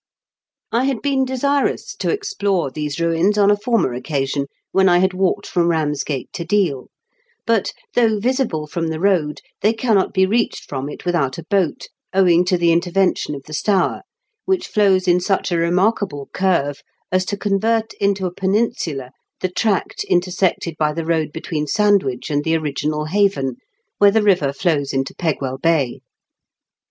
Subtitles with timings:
[0.71, 5.13] I had been desirous to explore these ruins on a former occasion, when I had
[5.13, 6.87] walked from Kamsgate to Deal;
[7.45, 11.43] but, though visible from the road, they cannot be reached from it with out a
[11.43, 11.85] boat,
[12.15, 14.01] owing to the intervention of the Stour,
[14.45, 16.81] which flows in such a remarkable curve
[17.11, 22.31] as to convert into a peninsula the tract inter sected by the road between Sandwich
[22.31, 23.57] and the original haven,
[23.99, 25.99] where the river flows into Pegwell Bay.